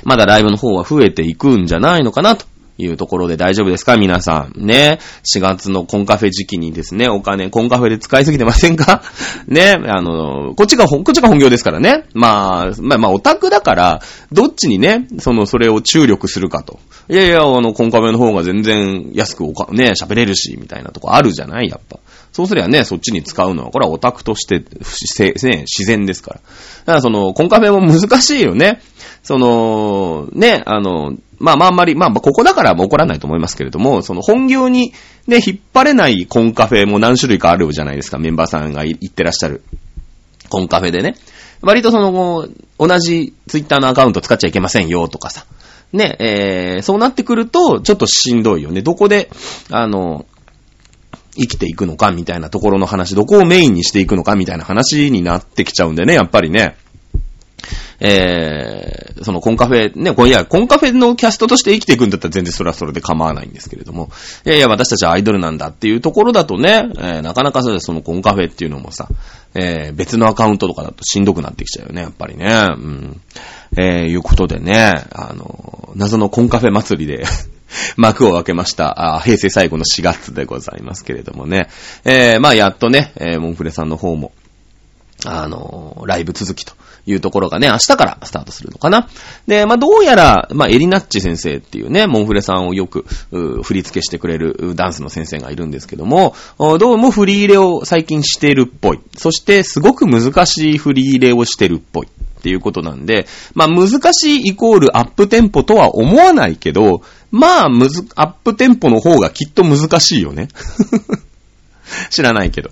[0.04, 2.46] まだライブの方は増えていくんじゃないのかなと
[2.78, 3.96] いうところで大丈夫ですか？
[3.98, 4.65] 皆さん。
[4.65, 5.00] ね。
[5.36, 9.04] 4月のコンカフェ時期にですね、お金、コンカフェで使いすぎてませんか？
[9.48, 9.78] ね。
[9.88, 12.06] あの、こっちが、こっちが本業ですからね。
[12.15, 16.80] まあ、まあ、まあ、オタクだから、どっちにね、その、それを注力するかと。
[17.10, 21.67] いやいや、あの、コンカフェの方が全然安くおか、ね、喋れるし、みたいなとこあるじゃない？
[21.70, 22.00] やっぱ。
[22.32, 26.36] そうすりゃね、そっちに使うのは、これはオタクとして、ね、自然ですから。
[26.38, 26.41] だ
[26.86, 28.82] からその、コンカフェも難しいよね。
[29.24, 34.94] その、ね、あの、まあまああんまり、まあここだからも怒らないと思いますけれども、その本業に
[35.28, 39.63] ね、引っ張れないコンカフェも何種類かあるじゃないですか、メンバーさんが言ってらっしゃる。
[40.50, 41.15] コンカフェでね。
[41.62, 42.48] 割とその、
[42.80, 45.46] 同じツイッターのアカウント使っちゃいけませんよとかさ。
[45.94, 48.82] ね、えー、そうなってくると、ちょっとしんどいよね。
[48.82, 49.30] どこで、
[49.70, 50.26] あの、
[51.36, 56.76] 生きていくのかみたいなところの話、どこをメインにしていくのかみたいな話になってきちゃうんでね、やっぱりね。
[58.04, 64.10] えー、そのコンカフェ、ね、こいや、コンカフェのキャストとして生きていくんだったら全然それはそれで構わないんですけれども、
[64.44, 69.08] いやいや、私たちはアイドルなんだっていうところだとね、えー、なかなかそのコンカフェっていうのもさ、
[69.54, 72.48] えー、別のアカウントとかだとしんどくなってきちゃうよね、やっぱりね。
[72.48, 73.22] うん。
[73.78, 77.24] えー、いうことでね、あの、謎のコンカフェ祭りで
[77.97, 79.15] 幕を開けました。
[79.15, 81.69] あ平成最後の4月でございますけれどもね。
[82.05, 84.31] えー、まあやっとね、えー、モンフレさんの方も、
[85.25, 86.73] あのーライブ続きと
[87.05, 89.07] いうところがね、明日からスタートするのかな。
[89.47, 93.05] で、まあ、どうやら、まあ、エリナッチ先生っていうね、モンフレさんをよく、
[93.63, 98.99] 振り付けしてくれるダンスの先生がいるんですけども、どうも振り入れを最近してるっぽい。
[99.17, 102.07] そして、すごく難しい振り入れをしてるっぽい。
[102.07, 110.50] っていうことなんで、まあ、難しいイコールアップテンポとは思わないけど、まあ、むず、アップテンポの方がきっと難しいよね。
[112.10, 112.70] 知らないけど。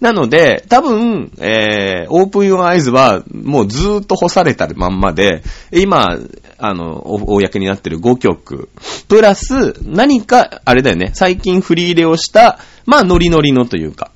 [0.00, 5.42] なので、多分、えー、オープンヨアアイズは、もうずーっと干されたまんまで、
[5.72, 6.18] 今、
[6.58, 8.68] あの、お公になってる5曲、
[9.08, 14.10] プラス、何か、あれだよね、最近振り入れをした、まあ、ノリノリのというか、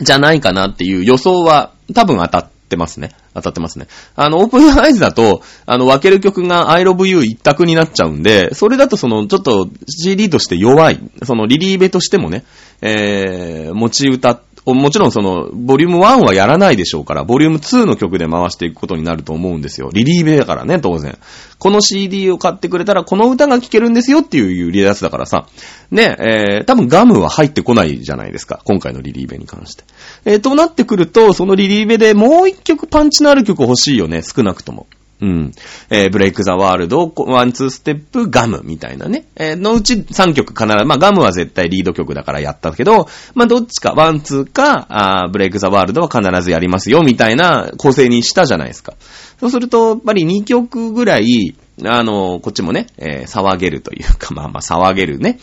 [0.00, 3.10] じゃないかなっていう予想は、多分当たってますね。
[3.34, 3.86] 当たってますね。
[4.16, 12.44] あの、オープンアイズだと、あの、分ける曲が I love you 一択になっちゃうんで、それだとその、ちょっと CD として弱い、そのリリイベとしてもね、
[12.80, 19.90] えー、持ち歌って、もちろんその、ボリューム1はやらないでしょうから、ボリューム2の曲で回していくことになると思うんですよ。
[19.92, 21.18] リリイベだからね、当然。
[21.58, 25.46] この CD を買ってくれたら、この歌が聴けるんですよっていうリアスだからさ。
[25.90, 28.60] ね、えー、多分ガムは入ってこないじゃないですか。
[28.64, 29.82] 今回のリリイベに関して。
[30.24, 34.86] えー、となってくると、そのリリイベでもう一曲パンチのある曲欲しいよね、少なくとも。
[35.22, 35.52] うん。
[35.88, 39.24] えー、ブレイクザワールド、ワンツーステップ、ガムみたいなね。
[39.36, 48.94] えーのうち3曲必ず、まあガムは絶対リード曲だからやったけど、まあどっちか、ワンツーか、あブレイクザワールドは必ずやりますよ、みたいな構成にしたじゃないですか。
[49.38, 51.54] そうすると、やっぱり2曲ぐらい、
[51.84, 55.38] あの、こっちもね、えー騒げるというか、まあまあ騒げるね。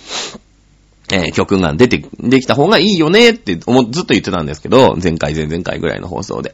[1.10, 6.54] えー曲が出て、できた方がいいよねって思ずっと言ってたんですけど、前回、前々回ぐらいの放送で。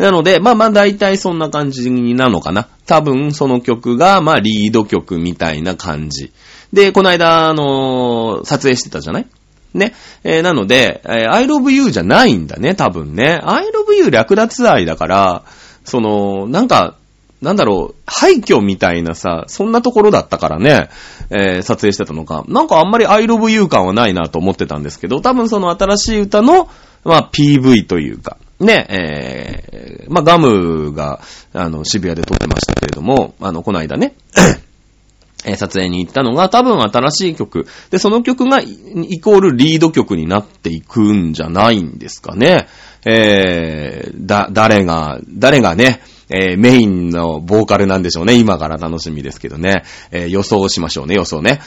[0.00, 2.68] なので、まあまあ大体そんな感じなのかな。
[2.86, 6.32] 多分その曲が、まあリード曲みたいな感じ。
[6.72, 9.26] で、この間、あのー撮影してたじゃない？
[9.74, 9.92] ね。
[10.24, 13.40] えーなので、えー I love you じゃないんだね、多分ね。
[13.42, 15.42] I love you 略奪愛だから、
[15.84, 16.96] その、なんか、
[17.42, 20.88] なんだろう、廃墟みたいなさ、そんなところだったからね、
[21.30, 22.44] えー撮影してたのか。
[22.48, 26.68] なんかあんまり I love you 感はないなと思ってたんですけど、多分その新しい歌の、
[27.04, 29.70] まあ PV というか、ね、えー
[30.10, 31.20] まあガムが、
[31.52, 34.14] あの、渋谷で撮ってましたけれども、あの、この間ね、
[35.46, 37.66] え撮影に行ったのが多分新しい曲。
[37.90, 38.66] で、その曲がイ
[39.14, 42.68] イコールリード曲になっていくんじゃないんですかね。
[43.06, 48.34] えー、だ、誰が、誰がね、えーメインのボーカルなんでしょうね。
[48.34, 49.82] 今から楽しみですけどね。
[50.12, 51.60] えー予想しましょうね、予想ね。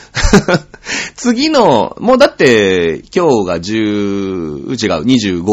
[1.16, 5.44] 次の、もうだって、今日が10、違う、25、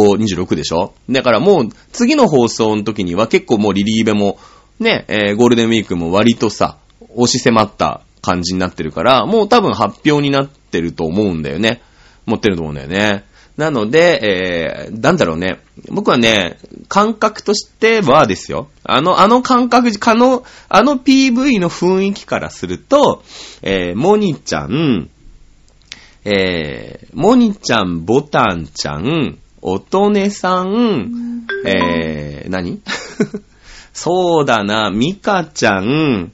[0.46, 0.94] 26でしょ？
[1.10, 4.38] だからもう、次の放送の時には結構もうリリーベも、
[4.78, 6.76] ね、えーゴールデンウィークも割とさ、
[7.16, 11.82] 押し迫った感じになってるから、もう多分発表になってると思うんだよね。
[12.26, 13.24] 持ってると思うんだよね。
[13.60, 15.60] なので、えー、なんだろうね。
[15.90, 18.70] 僕はね、感覚としてはですよ。
[18.84, 23.22] あの、あの感覚、あの、あの PV の雰囲気からすると、
[23.60, 25.10] えー、モニちゃん、
[26.24, 32.80] えー、モニちゃん、ボタンちゃん、おとねさん、えー、何？
[33.92, 36.32] そうだな、ミカちゃん、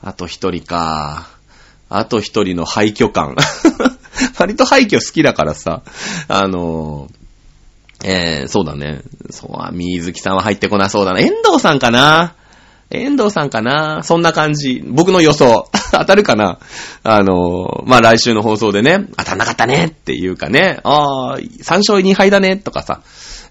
[0.00, 1.28] あと一人か。
[1.90, 3.36] あと一人の廃墟感。
[4.38, 5.82] 割と廃墟好きだからさ、
[6.28, 7.22] あのー、
[8.04, 9.02] えー、そうだね。
[9.30, 11.20] そう、あ水木さんは入ってこなそうだな。
[11.20, 12.34] 遠藤さんかな？
[12.90, 14.02] 遠藤さんかな？
[14.02, 14.82] そんな感じ。
[14.86, 15.70] 僕の予想。
[15.92, 16.58] 当たるかな？
[17.04, 23.02] あのー、まあ、来週の放送でね、当たんなかったねっていうかね、あー、3勝2敗だねとかさ、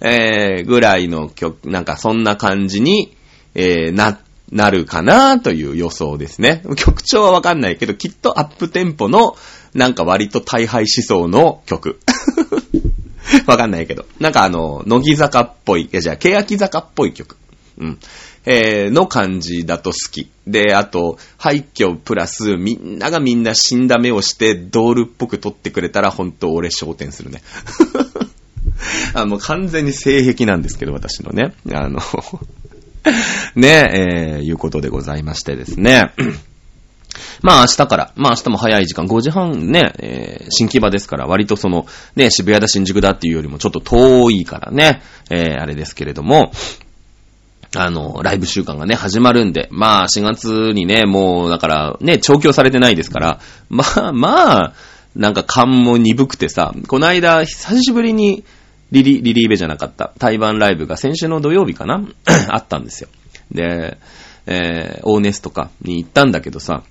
[0.01, 3.15] えー、ぐらいの曲、なんかそんな感じに、
[3.55, 4.19] えー、な、
[4.51, 5.39] なるかな？
[5.39, 6.61] という予想ですね。
[6.75, 9.35] 曲調はわかんないけど、きっとアップテンポの、
[9.73, 11.99] なんか割と大敗しそうの曲。
[13.45, 14.05] わかんないけど。
[14.19, 17.37] なんかあの、乃木坂っぽい、いやじゃあ、欅坂っぽい曲。
[17.77, 17.99] うん。
[18.45, 20.29] えー、の感じだと好き。
[20.47, 27.41] で、あと、廃墟プラス、みんながみんな死んだ目をして、ドールっぽく撮ってくれたら、ほんと俺焦点するね。
[29.13, 31.53] あの、完全に性癖なんですけど、私のね。
[31.71, 32.01] あの、
[33.55, 36.11] ね、えー、いうことでございましてですね。
[37.41, 46.51] まあ明日から、まあ明日も早い時間、5時半ね、えー新木場ですから、割とその、ね、渋谷だ新宿だっていうよりもちょっと遠いからね、えーあれですけれども、
[47.75, 54.73] あの、ライブ週間がね、始まるんで、まあ4月にね、もう、だから、ね、調教されてないですから、まあ、まあ、
[55.15, 58.43] なんか勘も鈍くてさ、この間、久しぶりに、
[58.91, 62.05] リリ、リリーベじゃなかった、台湾ライブが先週の土曜日かな
[62.49, 63.09] あったんですよ。
[63.51, 63.97] で、
[64.45, 66.83] えー、オーネスとかに行ったんだけどさ、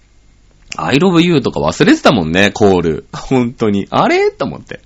[0.77, 3.07] I love you とか忘れてたもんね、コール。
[3.13, 3.87] 本当に。
[3.91, 4.31] あれ？
[4.31, 4.81] と思って。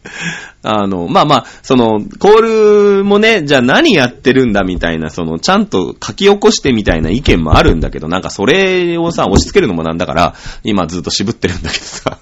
[0.63, 12.19] あの、まあまあ、その、コールもね、じゃあ何やってるんだみたいな、その、ちゃんと書き起こしてみたいな意見もあるんだけど、なんかそれをさ、押し付けるのもなんだから、今ずっと渋ってるんだけどさ。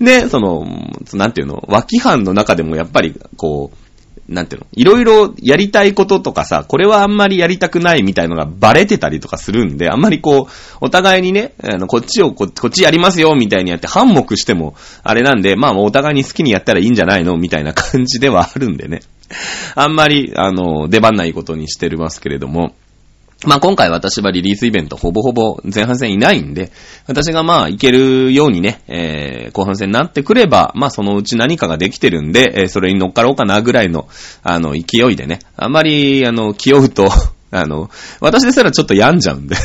[0.00, 0.66] で、 その、
[1.12, 3.89] なんていうの、脇藩の中でもやっぱり、こう、
[4.30, 4.66] なんていうの？
[4.72, 17.36] いろいろやりたいこととかさ、これはあんまりやりたくないみたいのがバレてたりとかするんで、あんまりこう、お互いにね、あの、こっちをこ、こっちやりますよみたいにやって反目しても、あれなんで、まあお互いに好きにやったらいいんじゃないの？
[17.36, 19.02] みたいな感じではあるんでね。
[19.74, 22.74] あんまり、あの、出番ないことにしてますけれども、
[23.46, 26.70] まあ今回私はリリースイベントほぼほぼ前半戦いないんで、
[27.06, 34.08] 私がまあ行けるようにね、えー、後半戦になってくれば、まあそのうち何かができてるんで、えー、それに乗っかろうかなぐらいの、
[34.42, 37.08] あの、勢いでね、あんまり、あの、気負うと
[37.50, 37.88] あの、
[38.20, 39.56] 私ですらちょっと病んじゃうんで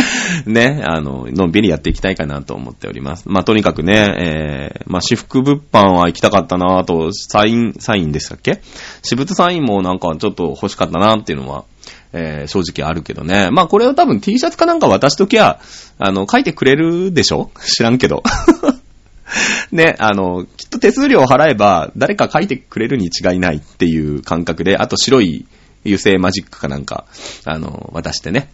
[0.46, 3.24] ね、あの、のんびりやっていきたいかなと思っております。
[3.26, 8.60] まあ、とにかくね、えー、まあ、私服物販は行きたかったなと、サイン、サインでしたっけ？
[9.02, 11.64] 私物サインもなんかちょっと欲しかったなっていうのは、
[12.12, 13.50] えー、正直あるけどね。
[13.50, 15.60] まあこれを多分 T シャツかなんか渡しときゃ、
[15.98, 17.50] あの、書いてくれるでしょ？
[17.64, 18.22] 知らんけど。
[19.72, 25.46] ね、あの、きっと手数料を払えば、誰か書いてくれるに違いないっていう感覚で、あと白い
[25.84, 27.06] 油性マジックかなんか、
[27.44, 28.48] あの、渡してね、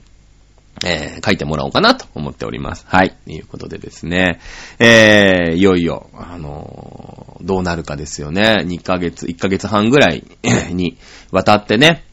[0.85, 2.87] えー、書いてもらおうかなと思っております。
[2.89, 3.15] はい。
[3.27, 4.41] ということでですね。
[4.79, 8.57] えー、いよいよ、あの、どうなるかですよね。
[8.67, 10.25] 2ヶ月、1ヶ月半ぐらい
[10.71, 10.97] に
[11.31, 12.05] わたってね、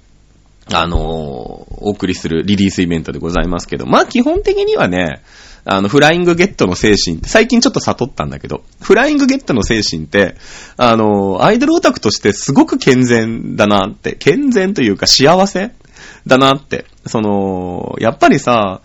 [0.72, 5.22] あのー、お送りするリリースイベントでございますけど、まあ基本的にはね、
[5.66, 10.36] あの、フライングゲットの精神って、最近ちょっと悟ったんだけど、フライングゲットの精神って、
[10.78, 15.72] あのー、アイドルオタクとしてすごく健全だなって、健全というか幸せ
[16.26, 18.82] だなって、その、やっぱりさ、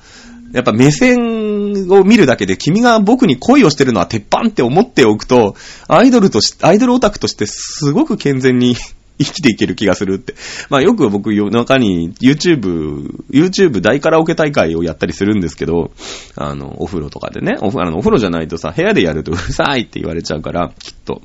[0.53, 5.57] やっぱ目線を見るだけで君が僕に恋をしてるのは鉄板って思っておくと、
[5.89, 8.77] アイドルとし、アイドルオタクとしてすごく健全に
[9.19, 10.35] 生きていける気がするって。
[10.71, 15.93] まあよく僕夜中に YouTube、YouTube 大カラオケ大会をやったりするんですけど、
[16.37, 21.23] あの、お風呂とかでね、おあのお風呂じゃないとさ、部屋でやるとうるさいって言われちゃうから、きっと。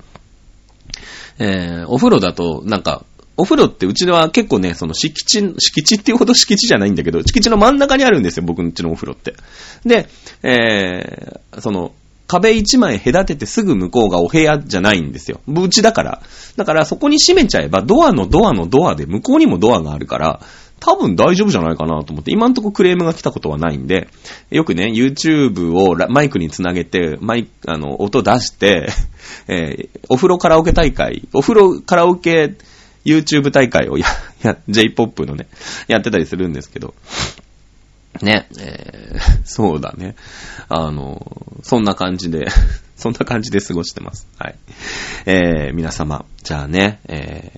[1.40, 3.06] えー、お風呂だと、なんか、
[3.38, 9.34] お風呂ってうちでは結構ね、その敷地、敷地っていうほど敷地じゃないんだけど、敷地の真ん中にあるんですよ、僕んちのお風呂って。
[9.86, 10.10] で、
[10.44, 11.94] えー、その、
[12.30, 15.42] 壁一枚隔ててすぐ向こうがお部屋じゃないんですよ。
[15.48, 16.22] うちだから。
[16.58, 20.40] だからそこに閉めちゃえば、ドアのドアのドアで向こうにもドアがあるから、
[20.80, 24.10] 多分大丈夫じゃないかなと思って、今んとこクレームが来たことはないんで、
[24.52, 28.90] よくね、YouTube をマイクにつなげて、マイク、あの、音出して、
[29.48, 32.54] えー、お風呂カラオケ大会、お風呂カラオケ
[33.06, 34.06] YouTube 大会をや、
[34.44, 35.48] や、J-POP のね、
[35.88, 36.94] やってたりするんですけど、
[38.22, 40.16] ね、えー、 そうだね。
[40.68, 42.48] あの、そんな感じで
[42.96, 44.28] そんな感じで過ごしてます。
[44.38, 44.56] はい。
[45.26, 47.52] えー、皆様、じゃあね、え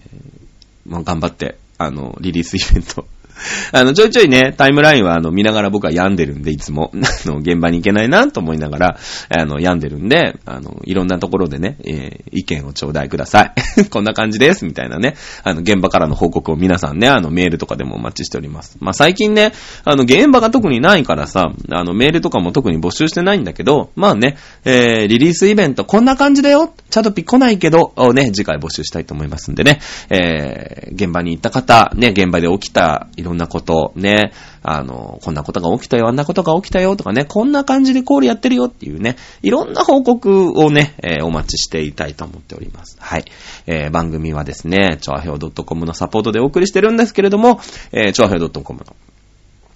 [0.88, 3.08] ー、もう頑張って、あの、リリースイベント
[3.72, 8.98] あの、ちょいちょいね、タイムラインは、あの、見ながら僕は病んでるんで、いつも、 あの、現場に行けないなと思いながら、
[9.30, 13.88] あの、病んでるんで、あの、いろんなところでね、えー、意見を頂戴ください。
[13.90, 18.78] こんな感じです、みたいなね、あの、現場からの報告を皆さんね、あの、メールとかでもお待ちしております。
[18.80, 19.52] まあ、最近ね、
[19.84, 42.98] あの、現場が特にないからさ、あの、メールとかも特に募集してないんだけど、まあね、えー、リリースイベントこんな感じだよチャドピ来ないけど、をね、次回募集したいと思いますんでね、えー、現場に行った方、ね、現場で起きたいろんなこと、ね、あの、こんなことが起きたよ、あんなことが起きたよとかね、こんな感じでコールやってるよっていうね、いろんな報告をね、えー、お待ちしていたいと思っております。
[43.00, 43.26] はい。
[43.68, 47.60] えー、番組はですね、ちょあへお .com のサポートでお送りしてるんですけれども、
[47.92, 48.96] えー、ちょあへお .com の、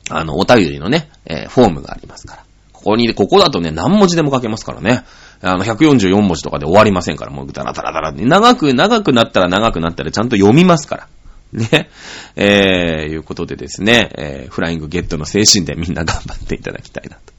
[0.09, 2.43] あの、お便りのね、えー、フォームがありますから。
[2.73, 5.03] ここに、ここだとね、何文字でも書けますからね。
[5.41, 8.11] あの、144文字とかで終わりませんから、もうダラダラダラ。
[8.11, 11.07] 長く、長くなったら長くなったらちゃんと読みますから。
[11.53, 11.89] ね。
[12.35, 17.35] えー、いうことでですね、えー、フライングゲットの精神でみんな頑張っていただきたいなと。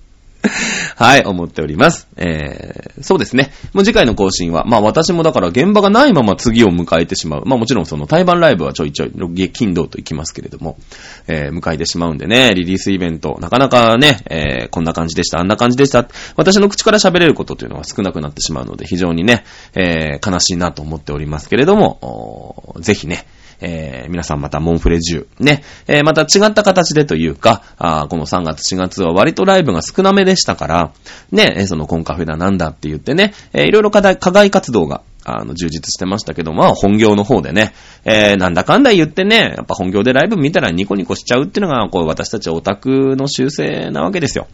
[0.97, 2.09] はい、思っております。
[2.17, 3.53] えー、そうですね。
[3.73, 7.43] もう次回の更新は、まあ私もだから現場がないまま次を迎えてしまう。
[7.45, 10.79] まあもちろんその対バンライブはちょいちょい、金土と行きますけれども、
[11.27, 16.09] えー、迎えてしまうんでね、リリースイベント、なかなかね、えー、こんな感じでした、あんな感じでした。
[16.37, 23.27] 私の口から喋れることというのは少なくなってしまうので、非常にね、えー、悲しいなと思っておりますけれども、ぜひね、
[23.61, 30.93] えー、皆さんまたモンフレ10、ね、えー、また違った形でというか、あこの3月4月は割とライブが少なめでしたから、
[31.33, 37.75] ね、そのコンカフェだなんだって言ってね、えー、いろいろ課題、課外活動があの、充実してましたけど、まあ、本業の方でね、
[38.05, 44.47] えー、なんだかんだ言ってね、やっぱ本業でライブ見たらニコニコしちゃうっていうのが、こう、私たちオタクの習性なわけですよ。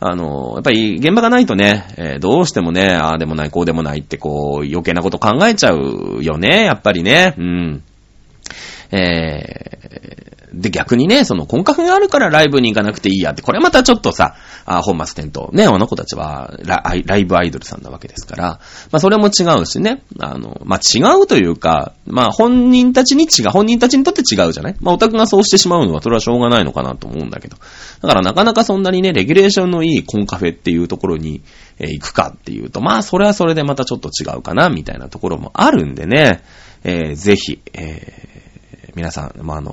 [0.00, 7.34] あの、やっぱり現場がないとね、えー、どうしてもね、ああでもない、こうでもないって、こう、余計なこと考えちゃうよね、やっぱりね。
[7.38, 7.82] うん。
[8.90, 14.34] えー、で、逆にね、その、根格があるからライブに行かなくていいやって、これまたちょっとさ、
[14.64, 15.52] あ本末転倒。
[15.52, 18.44] ね、あの子たちはラ、ライブアイドルさんなわけですから、
[18.90, 24.76] まあ、それも違うしね、あの、まあ、違うというか、まあ、本人たちに違う、本人たちにとって違うじゃない？
[24.80, 27.56] まあ、オタクがそうしてしまうのは、それはしょうがないのかなと思うんだけど。
[28.00, 31.42] だからなかなかそんなにね、レギュレーションのいいコンカフェっていうところに、
[31.78, 36.42] え、行くかっていうと、まあ、それはそれでまたちょっと違うかな、みたいなところもあるんでね、
[36.84, 38.47] えー、ぜひ、えー、
[38.98, 39.72] 皆さん、まあ、あの、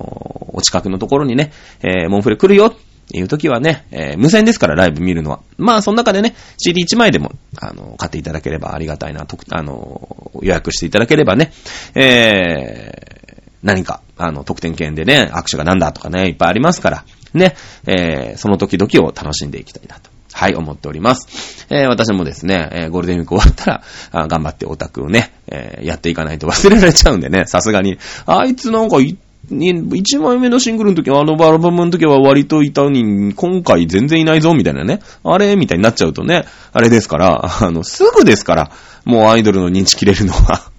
[0.52, 1.50] お近くのところにね、
[1.82, 2.74] えー、モンフレ来るよっ
[3.08, 5.40] ていう時はね、えー、無線ですからライブ見るのは。
[5.58, 11.52] まあ、その中でね、CD1 枚でも、あの、買っていただければありがたいな、と、あの、予約していただければね、
[11.96, 17.04] えー、何か、あの、特典券でね、握手がなんだとかね、いっぱいありますから、
[17.34, 17.56] ね、
[17.86, 20.05] えー、その時々を楽しんでいきたいなと。
[20.36, 21.66] はい、思っております。
[21.70, 23.82] えー、私もですね、えー、ゴールデンウィーク終わったら、
[24.12, 29.16] あ頑張ってオタクをね、えー、やっていかないと忘れられちゃうんでね、さすがに、あいつなんか言
[29.48, 35.00] 1枚目のシングルの時は、あのアルバムの時は割といたのに、今回全然いないぞ、みたいなね。
[35.24, 35.56] あれ？
[35.56, 38.70] みたいになっちゃうとね、あれですから、あの、すぐですから、
[39.06, 40.70] もうアイドルの認知切れるのは。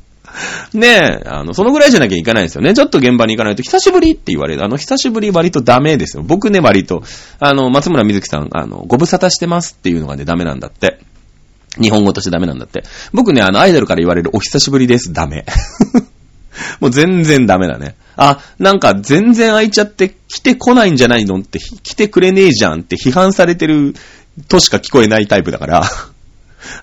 [0.74, 2.74] ねえ、あの、そのぐらいじゃなきゃいけないんですよね。
[2.74, 4.64] ちょっと現場に行かないと、久しぶりって言われる。
[4.64, 6.24] あの、久しぶり割とダメですよ。
[6.24, 7.04] 僕ね、割と。
[7.40, 11.00] あの、松村瑞希さん、あの、ご無沙汰してますっていうのがね、ダメなんだって。
[11.82, 12.84] 日本語としてダメなんだって。
[13.14, 15.14] 僕ね、あの、アイドルから言われるお久しぶりです。
[15.14, 15.46] ダメ。
[16.80, 17.96] もう全然ダメだね。
[18.16, 23.94] あ、なんか全然空いちゃって来てこないんじゃないのって、来てくれねえじゃんって批判されてる
[24.48, 25.84] としか聞こえないタイプだから。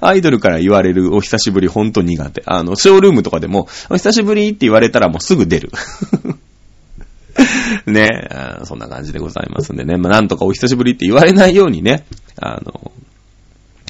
[0.01, 2.43] アイドルから言われるお久しぶりほんと苦手。
[2.47, 5.70] あの、ショールームとかでも、お久しぶりって言われたらもうすぐ出る。
[7.87, 8.29] ね
[8.64, 9.97] そんな感じでございますんでね。
[9.97, 12.05] まあ、なんとかお久しぶりって言われないようにね、
[12.41, 12.93] あの、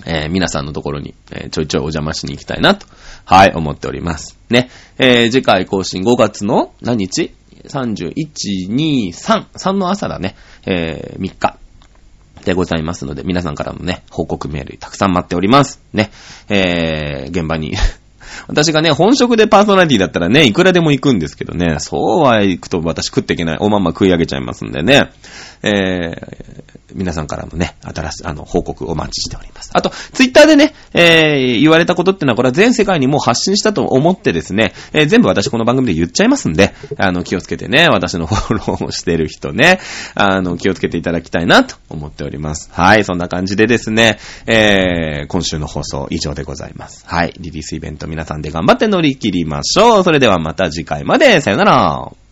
[0.07, 2.87] えー、皆さんのところに、えー、ちょいちょいお邪魔しに行きたいなと、
[3.25, 4.39] はい、思っております。
[4.51, 4.71] ね。
[4.99, 7.35] えー、次回更新5月の何日
[7.67, 8.13] ?31、
[8.69, 10.37] 2、3、3の朝だね。
[10.67, 11.59] え、3日。
[12.45, 15.81] でございますので、皆さんからもね、報告メールたくさん待っております。
[15.93, 16.11] ね。
[16.49, 17.75] えー、現場に
[18.49, 23.57] 私がね、本職でパーソナリティだったらね、いくらでも行くんですけどね、そうは行くと私食っていけない。
[23.61, 25.11] おまんま食い上げちゃいますんでね。
[25.65, 29.71] えー、皆さんからのね、新しい、あの、報告お待ちしております。
[29.73, 39.81] あと、ツイッターでね、えー、言われたことってのは、これは全世界にもう発信したと思ってですね、えー、全部私この番組で言っちゃいますんで、あの、気をつけてね、私のフォローをしてる人ね、
[40.15, 42.69] あの、気をつけていただきたいなと思っております。
[42.73, 47.05] はい、そんな感じでですね、えー、今週の放送以上でございます。
[47.07, 50.03] はい、リリースイベント皆皆さんで頑張って乗り切りましょう。
[50.03, 52.24] それではまた次回まで、さよなら。